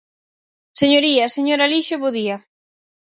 Señorías, 0.81 1.31
señor 1.37 1.59
Alixo, 1.61 1.95
bo 2.01 2.09
día. 2.17 2.37